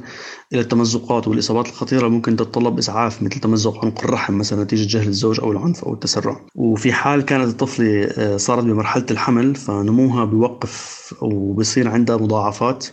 إلى 0.53 0.61
التمزقات 0.61 1.27
والإصابات 1.27 1.67
الخطيرة 1.67 2.07
ممكن 2.07 2.35
تتطلب 2.35 2.77
اسعاف 2.77 3.23
مثل 3.23 3.39
تمزق 3.39 3.85
عنق 3.85 4.03
الرحم 4.03 4.33
مثلا 4.33 4.63
نتيجة 4.63 4.97
جهل 4.97 5.07
الزوج 5.07 5.39
أو 5.39 5.51
العنف 5.51 5.83
أو 5.83 5.93
التسرع. 5.93 6.45
وفي 6.55 6.93
حال 6.93 7.21
كانت 7.21 7.49
الطفلة 7.49 8.03
آه، 8.03 8.37
صارت 8.37 8.63
بمرحلة 8.63 9.05
الحمل 9.11 9.55
فنموها 9.55 10.25
بيوقف 10.25 11.03
وبصير 11.21 11.89
عندها 11.89 12.17
مضاعفات 12.17 12.85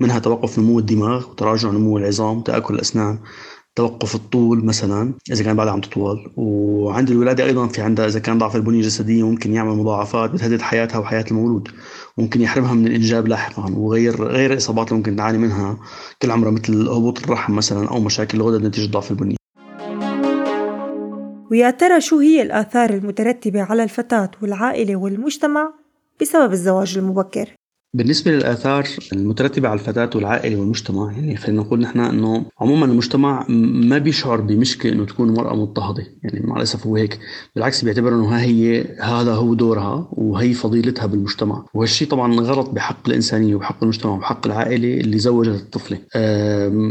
منها 0.00 0.18
توقف 0.18 0.58
نمو 0.58 0.78
الدماغ 0.78 1.30
وتراجع 1.30 1.70
نمو 1.70 1.98
العظام 1.98 2.40
تأكل 2.40 2.74
الأسنان 2.74 3.18
توقف 3.76 4.14
الطول 4.14 4.64
مثلا 4.64 5.12
إذا 5.32 5.44
كان 5.44 5.56
بعدها 5.56 5.72
عم 5.72 5.80
تطول. 5.80 6.32
وعند 6.36 7.10
الولادة 7.10 7.44
أيضا 7.44 7.66
في 7.66 7.82
عندها 7.82 8.06
إذا 8.06 8.20
كان 8.20 8.38
ضعف 8.38 8.56
البنية 8.56 8.80
الجسدية 8.80 9.30
ممكن 9.30 9.52
يعمل 9.52 9.76
مضاعفات 9.76 10.30
بتهدد 10.30 10.60
حياتها 10.60 10.98
وحياة 10.98 11.24
المولود. 11.30 11.68
ممكن 12.18 12.40
يحرمها 12.40 12.74
من 12.74 12.86
الإنجاب 12.86 13.28
لاحقا 13.28 13.70
وغير 13.76 14.24
غير 14.24 14.52
الاصابات 14.52 14.88
اللي 14.88 14.98
ممكن 14.98 15.16
تعاني 15.16 15.38
منها 15.38 15.78
كل 16.22 16.30
عمرها 16.30 16.50
مثل 16.50 16.88
هبوط 16.88 17.22
الرحم 17.22 17.52
مثلا 17.52 17.88
أو 17.88 18.00
مشاكل 18.00 18.38
الغدد 18.38 18.64
نتيجة 18.64 18.90
ضعف 18.90 19.10
البنية. 19.10 19.36
ويا 21.50 21.70
ترى 21.70 22.00
شو 22.00 22.18
هي 22.18 22.42
الآثار 22.42 22.90
المترتبة 22.90 23.62
على 23.62 23.82
الفتاة 23.82 24.30
والعائلة 24.42 24.96
والمجتمع 24.96 25.72
بسبب 26.20 26.52
الزواج 26.52 26.98
المبكر؟ 26.98 27.54
بالنسبة 27.96 28.30
للآثار 28.30 28.88
المترتبة 29.12 29.68
على 29.68 29.80
الفتاة 29.80 30.10
والعائلة 30.14 30.60
والمجتمع 30.60 31.12
يعني 31.12 31.36
خلينا 31.36 31.62
نقول 31.62 31.80
نحن 31.80 32.00
أنه 32.00 32.46
عموما 32.60 32.86
المجتمع 32.86 33.46
ما 33.48 33.98
بيشعر 33.98 34.40
بمشكلة 34.40 34.92
أنه 34.92 35.04
تكون 35.04 35.28
المرأة 35.28 35.56
مضطهدة 35.56 36.06
يعني 36.22 36.46
مع 36.46 36.56
الأسف 36.56 36.86
هو 36.86 36.96
هيك. 36.96 37.18
بالعكس 37.54 37.84
بيعتبر 37.84 38.14
أنه 38.14 38.28
ها 38.36 38.40
هي 38.40 38.84
هذا 39.00 39.34
هو 39.34 39.54
دورها 39.54 40.08
وهي 40.12 40.54
فضيلتها 40.54 41.06
بالمجتمع. 41.06 41.64
وهالشيء 41.74 42.08
طبعا 42.08 42.34
غلط 42.34 42.70
بحق 42.70 43.08
الإنسانية 43.08 43.54
وبحق 43.54 43.82
المجتمع 43.82 44.12
وبحق 44.12 44.46
العائلة 44.46 45.00
اللي 45.00 45.18
زوجت 45.18 45.60
الطفلة. 45.60 45.98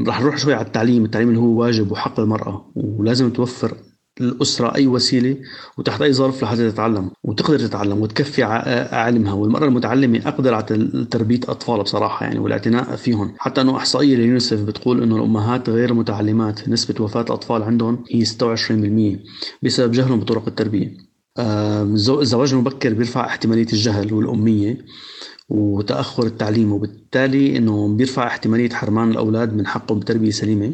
رح 0.07 0.21
نروح 0.21 0.37
شوي 0.37 0.53
على 0.53 0.65
التعليم. 0.65 1.05
التعليم 1.05 1.29
اللي 1.29 1.39
هو 1.39 1.61
واجب 1.61 1.91
وحق 1.91 2.19
المرأة 2.19 2.71
ولازم 2.75 3.29
توفر 3.29 3.77
الأسرة 4.21 4.75
أي 4.75 4.87
وسيلة 4.87 5.37
وتحت 5.77 6.01
أي 6.01 6.13
ظرف 6.13 6.43
لحتى 6.43 6.71
تتعلم 6.71 7.11
وتقدر 7.23 7.59
تتعلم 7.59 8.01
وتكفي 8.01 8.43
علمها 8.91 9.33
والمرأة 9.33 9.65
المتعلمة 9.65 10.21
أقدر 10.25 10.53
على 10.53 10.65
تربية 11.11 11.39
أطفال 11.47 11.83
بصراحة 11.83 12.25
يعني 12.25 12.39
والاعتناء 12.39 12.95
فيهم. 12.95 13.33
حتى 13.37 13.61
أنه 13.61 13.77
إحصائية 13.77 14.15
ليونيسف 14.15 14.61
بتقول 14.61 15.03
أنه 15.03 15.15
الأمهات 15.15 15.69
غير 15.69 15.89
المتعلمات 15.89 16.69
نسبة 16.69 17.03
وفاة 17.03 17.21
الأطفال 17.21 17.63
عندهم 17.63 18.03
هي 18.11 18.25
26% 18.25 19.19
بسبب 19.63 19.91
جهلهم 19.91 20.19
بطرق 20.19 20.47
التربية. 20.47 20.97
الزواج 21.39 22.53
المبكر 22.53 22.93
بيرفع 22.93 23.25
احتمالية 23.25 23.67
الجهل 23.73 24.13
والأمية. 24.13 24.77
وتأخر 25.49 26.23
التعليم 26.23 26.73
وبالتالي 26.73 27.57
انه 27.57 27.87
بيرفع 27.87 28.27
احتمالية 28.27 28.69
حرمان 28.69 29.11
الأولاد 29.11 29.53
من 29.53 29.67
حقهم 29.67 29.99
بتربية 29.99 30.31
سليمة. 30.31 30.73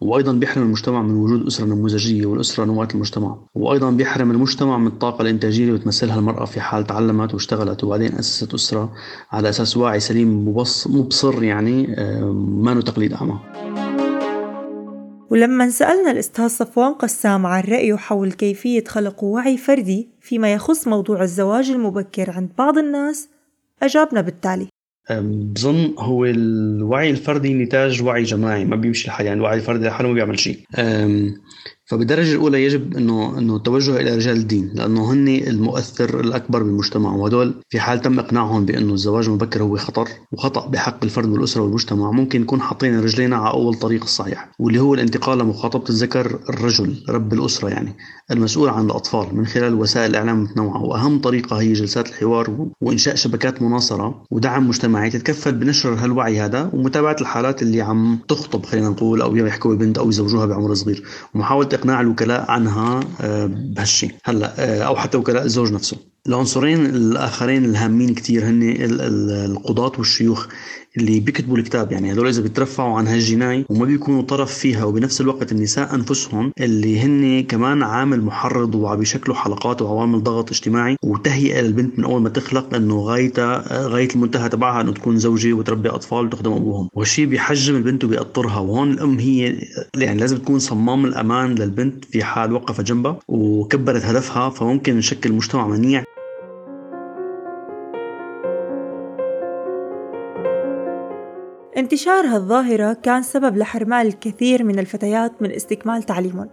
وأيضا 0.00 0.32
بيحرم 0.32 0.62
المجتمع 0.62 1.02
من 1.02 1.14
وجود 1.14 1.46
أسرة 1.46 1.66
نموذجية 1.66 2.26
والأسرة 2.26 2.64
نواة 2.64 2.88
المجتمع. 2.94 3.38
وأيضا 3.54 3.90
بيحرم 3.90 4.30
المجتمع 4.30 4.78
من 4.78 4.86
الطاقة 4.86 5.22
الإنتاجية 5.22 5.64
اللي 5.64 5.78
بتمثلها 5.78 6.18
المرأة 6.18 6.44
في 6.44 6.60
حال 6.60 6.86
تعلمت 6.86 7.34
واشتغلت. 7.34 7.84
وبعدين 7.84 8.12
أسست 8.14 8.54
أسرة 8.54 8.92
على 9.32 9.48
أساس 9.48 9.76
واعي 9.76 10.00
سليم 10.00 10.48
مبصر 10.86 11.42
يعني 11.42 11.94
آه، 11.98 12.32
ما 12.62 12.80
تقليد 12.80 13.12
أعمى. 13.12 13.38
ولما 15.30 15.70
سألنا 15.70 16.10
الأستاذ 16.10 16.48
صفوان 16.48 16.92
قسام 16.92 17.46
عن 17.46 17.62
رأيه 17.62 17.96
حول 17.96 18.32
كيفية 18.32 18.84
خلق 18.84 19.24
وعي 19.24 19.56
فردي 19.56 20.08
فيما 20.20 20.52
يخص 20.52 20.88
موضوع 20.88 21.22
الزواج 21.22 21.70
المبكر 21.70 22.30
عند 22.30 22.48
بعض 22.58 22.78
الناس 22.78 23.28
أجابنا 23.82 24.20
بالتالي. 24.20 24.68
بظن 25.10 25.94
هو 25.98 26.24
الوعي 26.24 27.10
الفردي 27.10 27.54
نتاج 27.54 28.02
وعي 28.02 28.22
جماعي 28.22 28.64
ما 28.64 28.76
بيمشي 28.76 29.08
لحاله 29.08 29.28
يعني 29.28 29.38
الوعي 29.38 29.56
الفردي 29.56 29.88
لحاله 29.88 30.08
ما 30.08 30.14
بيعمل 30.14 30.38
شيء. 30.38 30.60
فبالدرجة 31.88 32.32
الأولى 32.32 32.64
يجب 32.64 32.96
أنه 32.96 33.38
أنه 33.38 33.56
التوجه 33.56 33.96
إلى 33.96 34.16
رجال 34.16 34.36
الدين 34.36 34.70
لأنه 34.74 35.12
هن 35.12 35.28
المؤثر 35.28 36.20
الأكبر 36.20 36.62
بالمجتمع 36.62 37.12
وهدول 37.12 37.54
في 37.68 37.80
حال 37.80 38.00
تم 38.00 38.18
إقناعهم 38.18 38.64
بأنه 38.64 38.94
الزواج 38.94 39.26
المبكر 39.26 39.62
هو 39.62 39.76
خطر 39.76 40.08
وخطأ 40.32 40.66
بحق 40.66 41.04
الفرد 41.04 41.28
والأسرة 41.28 41.62
والمجتمع 41.62 42.10
ممكن 42.10 42.40
نكون 42.40 42.60
حاطين 42.60 43.00
رجلينا 43.00 43.36
على 43.36 43.54
أول 43.54 43.74
طريق 43.74 44.02
الصحيح 44.02 44.50
واللي 44.58 44.80
هو 44.80 44.94
الانتقال 44.94 45.38
لمخاطبة 45.38 45.84
الذكر 45.90 46.38
الرجل 46.48 47.04
رب 47.08 47.32
الأسرة 47.32 47.68
يعني 47.68 47.96
المسؤول 48.30 48.68
عن 48.68 48.86
الأطفال 48.86 49.36
من 49.36 49.46
خلال 49.46 49.74
وسائل 49.74 50.10
الإعلام 50.10 50.38
المتنوعة 50.38 50.82
وأهم 50.82 51.20
طريقة 51.20 51.60
هي 51.60 51.72
جلسات 51.72 52.08
الحوار 52.08 52.68
وإنشاء 52.80 53.14
شبكات 53.14 53.62
مناصرة 53.62 54.24
ودعم 54.30 54.68
مجتمعي 54.68 55.10
تتكفل 55.10 55.52
بنشر 55.52 55.94
هالوعي 55.94 56.40
هذا 56.40 56.70
ومتابعة 56.72 57.16
الحالات 57.20 57.62
اللي 57.62 57.80
عم 57.80 58.18
تخطب 58.28 58.66
خلينا 58.66 58.88
نقول 58.88 59.22
أو 59.22 59.36
يحكوا 59.36 59.74
بنت 59.74 59.98
أو 59.98 60.08
يزوجوها 60.08 60.46
بعمر 60.46 60.74
صغير. 60.74 61.02
ومحاولة 61.34 61.68
إقناع 61.78 62.00
الوكلاء 62.00 62.50
عنها 62.50 63.00
آه، 63.20 63.46
بهالشيء 63.46 64.10
هلا 64.24 64.52
آه، 64.58 64.82
أو 64.82 64.96
حتى 64.96 65.18
وكلاء 65.18 65.44
الزوج 65.44 65.72
نفسه. 65.72 65.96
العنصرين 66.28 66.86
الآخرين 66.86 67.64
الهامين 67.64 68.14
كتير 68.14 68.44
هن 68.44 68.76
القضاة 69.30 69.92
والشيوخ. 69.98 70.46
اللي 70.96 71.20
بيكتبوا 71.20 71.58
الكتاب. 71.58 71.92
يعني 71.92 72.12
هذول 72.12 72.28
إذا 72.28 72.42
بيترفعوا 72.42 72.98
عن 72.98 73.06
هالجناي 73.06 73.64
وما 73.68 73.84
بيكونوا 73.84 74.22
طرف 74.22 74.54
فيها 74.58 74.84
وبنفس 74.84 75.20
الوقت 75.20 75.52
النساء 75.52 75.94
أنفسهم 75.94 76.52
اللي 76.60 77.00
هن 77.00 77.42
كمان 77.42 77.82
عامل 77.82 78.22
محرض 78.22 78.74
وعم 78.74 78.98
بيشكلوا 78.98 79.36
حلقات 79.36 79.82
وعوامل 79.82 80.22
ضغط 80.22 80.50
اجتماعي 80.50 80.96
وتهيئة 81.04 81.60
للبنت 81.60 81.98
من 81.98 82.04
أول 82.04 82.22
ما 82.22 82.28
تخلق 82.28 82.74
إنه 82.74 83.00
غايتها 83.00 83.64
غاية 83.88 84.08
المنتهى 84.14 84.48
تبعها 84.48 84.80
إنه 84.80 84.92
تكون 84.92 85.18
زوجة 85.18 85.52
وتربي 85.52 85.88
أطفال 85.88 86.26
وتخدم 86.26 86.52
أبوهم. 86.52 86.88
وهالشيء 86.94 87.26
بيحجم 87.26 87.76
البنت 87.76 88.04
وبيأطرها 88.04 88.58
وهون 88.58 88.90
الأم 88.90 89.18
هي 89.18 89.58
يعني 89.96 90.20
لازم 90.20 90.36
تكون 90.38 90.58
صمام 90.58 91.04
الأمان 91.04 91.54
للبنت 91.54 92.04
في 92.04 92.24
حال 92.24 92.52
وقفت 92.52 92.80
جنبها 92.84 93.18
وكبرت 93.28 94.04
هدفها 94.04 94.50
فممكن 94.50 94.96
نشكل 94.96 95.32
مجتمع 95.32 95.66
منيع. 95.66 96.04
انتشار 101.78 102.26
هالظاهرة 102.26 102.92
كان 102.92 103.22
سبب 103.22 103.56
لحرمان 103.56 104.06
الكثير 104.06 104.64
من 104.64 104.78
الفتيات 104.78 105.42
من 105.42 105.50
استكمال 105.50 106.02
تعليمهم. 106.02 106.48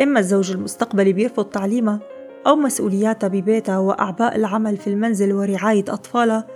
إما 0.00 0.20
الزوج 0.20 0.50
المستقبلي 0.50 1.12
بيرفض 1.12 1.44
تعليمها 1.44 2.00
أو 2.46 2.56
مسؤولياتها 2.56 3.28
ببيتها 3.28 3.78
وأعباء 3.78 4.36
العمل 4.36 4.76
في 4.76 4.86
المنزل 4.86 5.32
ورعاية 5.32 5.84
أطفالها 5.88 6.46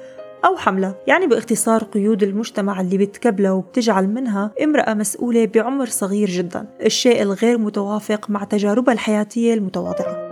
أو 0.45 0.57
حملة. 0.57 0.95
يعني 1.07 1.27
باختصار 1.27 1.85
قيود 1.85 2.23
المجتمع 2.23 2.81
اللي 2.81 2.99
بتكبلها 2.99 3.53
وبتجعل 3.53 4.09
منها 4.09 4.51
امرأة 4.63 4.95
مسؤولة 4.95 5.47
بعمر 5.47 5.87
صغير 5.87 6.29
جدا. 6.29 6.67
الشيء 6.83 7.23
الغير 7.23 7.59
متوافق 7.59 8.31
مع 8.31 8.45
تجاربها 8.45 8.95
الحياتية 8.95 9.55
المتواضعة. 9.55 10.28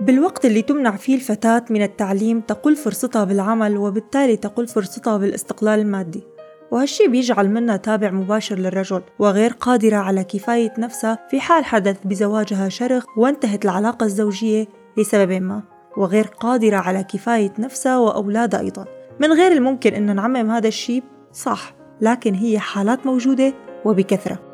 بالوقت 0.00 0.44
اللي 0.44 0.62
تمنع 0.62 0.96
فيه 0.96 1.14
الفتاة 1.14 1.64
من 1.70 1.82
التعليم 1.82 2.40
تقل 2.40 2.76
فرصتها 2.76 3.24
بالعمل 3.24 3.76
وبالتالي 3.76 4.36
تقل 4.36 4.66
فرصتها 4.68 5.16
بالاستقلال 5.16 5.80
المادي. 5.80 6.22
وهالشي 6.70 7.08
بيجعل 7.08 7.50
منها 7.50 7.76
تابع 7.76 8.10
مباشر 8.10 8.58
للرجل 8.58 9.02
وغير 9.18 9.52
قادرة 9.52 9.96
على 9.96 10.24
كفاية 10.24 10.72
نفسها 10.78 11.18
في 11.30 11.40
حال 11.40 11.64
حدث 11.64 11.96
بزواجها 12.04 12.68
شرخ 12.68 13.04
وانتهت 13.16 13.64
العلاقة 13.64 14.04
الزوجية 14.04 14.66
لسبب 14.96 15.32
ما. 15.32 15.62
وغير 15.96 16.24
قادرة 16.24 16.76
على 16.76 17.04
كفاية 17.04 17.52
نفسها 17.58 17.98
وأولادها 17.98 18.60
أيضا. 18.60 18.84
من 19.20 19.32
غير 19.32 19.52
الممكن 19.52 19.94
أن 19.94 20.16
نعمم 20.16 20.50
هذا 20.50 20.68
الشيء 20.68 21.02
صح 21.32 21.74
لكن 22.00 22.34
هي 22.34 22.58
حالات 22.58 23.06
موجودة 23.06 23.54
وبكثرة. 23.84 24.47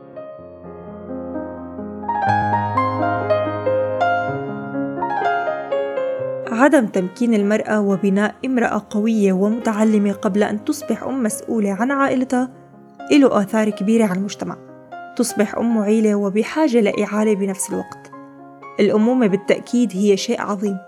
عدم 6.54 6.86
تمكين 6.86 7.34
المرأة 7.34 7.80
وبناء 7.80 8.34
امرأة 8.46 8.86
قوية 8.90 9.32
ومتعلمة 9.32 10.12
قبل 10.12 10.42
أن 10.42 10.64
تصبح 10.64 11.02
أم 11.02 11.22
مسؤولة 11.22 11.72
عن 11.72 11.90
عائلتها 11.90 12.50
له 13.12 13.42
آثار 13.42 13.70
كبيرة 13.70 14.04
على 14.04 14.18
المجتمع. 14.18 14.56
تصبح 15.16 15.54
أم 15.54 15.78
عيلة 15.78 16.14
وبحاجة 16.14 16.80
لإعالة 16.80 17.34
بنفس 17.34 17.70
الوقت. 17.70 18.10
الأمومة 18.80 19.26
بالتأكيد 19.26 19.92
هي 19.92 20.16
شيء 20.16 20.40
عظيم 20.40 20.78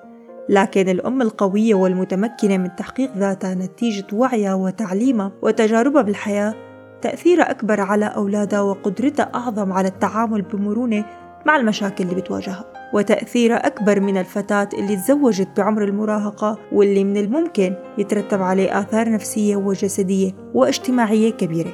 لكن 0.49 0.89
الأم 0.89 1.23
القوية 1.23 1.75
والمتمكنة 1.75 2.57
من 2.57 2.77
تحقيق 2.77 3.17
ذاتها 3.17 3.55
نتيجة 3.55 4.07
وعيها 4.13 4.55
وتعليمها 4.55 5.33
وتجاربها 5.43 6.03
بالحياة 6.03 6.55
تأثيرها 7.03 7.51
أكبر 7.51 7.81
على 7.81 8.05
أولادها 8.05 8.61
وقدرتها 8.61 9.31
أعظم 9.35 9.73
على 9.73 9.89
التعامل 9.89 10.43
بمرونة 10.43 11.05
مع 11.47 11.57
المشاكل 11.57 12.05
اللي 12.05 12.15
بتواجهها 12.15 12.65
وتأثيرها 12.93 13.67
أكبر 13.67 14.01
من 14.01 14.17
الفتاة 14.17 14.69
اللي 14.75 14.97
تزوجت 14.97 15.49
بعمر 15.57 15.85
المراهقة 15.85 16.59
واللي 16.73 17.05
من 17.05 17.17
الممكن 17.17 17.75
يترتب 17.99 18.43
عليه 18.43 18.81
آثار 18.81 19.11
نفسية 19.11 19.57
وجسدية 19.57 20.33
واجتماعية 20.55 21.31
كبيرة. 21.31 21.73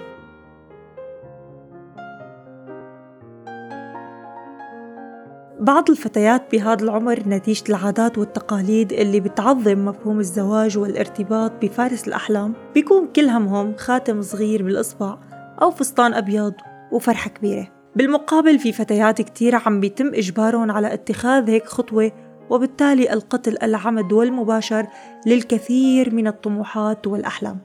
بعض 5.60 5.90
الفتيات 5.90 6.42
بهذا 6.52 6.84
العمر 6.84 7.20
نتيجة 7.26 7.64
العادات 7.68 8.18
والتقاليد 8.18 8.92
اللي 8.92 9.20
بتعظم 9.20 9.84
مفهوم 9.84 10.20
الزواج 10.20 10.78
والارتباط 10.78 11.52
بفارس 11.62 12.08
الأحلام 12.08 12.54
بيكون 12.74 13.06
كل 13.16 13.28
همهم 13.28 13.74
خاتم 13.76 14.22
صغير 14.22 14.62
بالإصبع 14.62 15.18
أو 15.62 15.70
فستان 15.70 16.14
أبيض 16.14 16.54
وفرحة 16.92 17.30
كبيرة. 17.30 17.81
بالمقابل 17.96 18.58
في 18.58 18.72
فتيات 18.72 19.22
كتير 19.22 19.54
عم 19.66 19.80
بيتم 19.80 20.06
إجبارهم 20.14 20.70
على 20.70 20.94
اتخاذ 20.94 21.50
هيك 21.50 21.66
خطوة 21.66 22.12
وبالتالي 22.50 23.12
القتل 23.12 23.56
العمد 23.62 24.12
والمباشر 24.12 24.86
للكثير 25.26 26.14
من 26.14 26.26
الطموحات 26.26 27.06
والأحلام. 27.06 27.58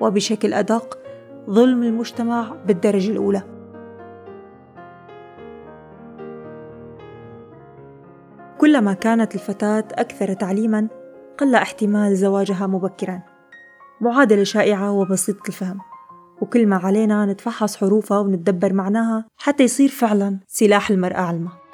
وبشكل 0.00 0.54
أدق 0.54 0.98
ظلم 1.50 1.82
المجتمع 1.82 2.56
بالدرجة 2.66 3.10
الأولى. 3.10 3.42
كلما 8.58 8.92
كانت 8.92 9.34
الفتاة 9.34 9.84
أكثر 9.92 10.32
تعليما 10.32 10.88
قل 11.38 11.54
احتمال 11.54 12.16
زواجها 12.16 12.66
مبكرا. 12.66 13.22
معادلة 14.00 14.44
شائعة 14.44 14.92
وبسيطة 14.92 15.48
الفهم. 15.48 15.93
وكل 16.40 16.66
ما 16.66 16.76
علينا 16.76 17.26
نتفحص 17.26 17.76
حروفها 17.76 18.18
ونتدبر 18.18 18.72
معناها 18.72 19.24
حتى 19.36 19.62
يصير 19.62 19.88
فعلا 19.88 20.38
سلاح 20.48 20.90
المرأة 20.90 21.20
علمة 21.20 21.64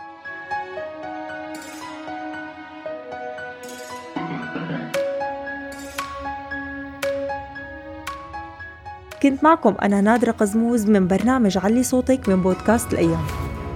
كنت 9.22 9.44
معكم 9.44 9.74
أنا 9.82 10.00
نادرة 10.00 10.30
قزموز 10.30 10.86
من 10.86 11.06
برنامج 11.06 11.58
علي 11.58 11.82
صوتك 11.82 12.28
من 12.28 12.42
بودكاست 12.42 12.92
الأيام. 12.92 13.22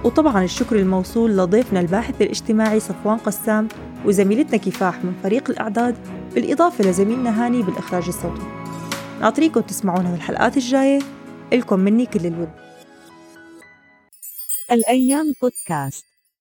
وطبعا 0.04 0.44
الشكر 0.44 0.76
الموصول 0.76 1.36
لضيفنا 1.36 1.80
الباحث 1.80 2.22
الاجتماعي 2.22 2.80
صفوان 2.80 3.18
قسام 3.18 3.68
وزميلتنا 4.06 4.56
كفاح 4.56 5.04
من 5.04 5.12
فريق 5.22 5.50
الأعداد 5.50 5.96
بالإضافة 6.34 6.84
لزميلنا 6.84 7.46
هاني 7.46 7.62
بالإخراج 7.62 8.08
الصوتي. 8.08 8.63
ناطريكم 9.24 9.60
تسمعونا 9.60 10.10
بالحلقات 10.10 10.56
الجاية. 10.56 10.98
لكم 11.52 11.80
مني 11.80 12.06
كل 12.06 12.26
الود. 12.26 12.50
الأيام 14.72 15.32
بودكاست. 15.42 16.04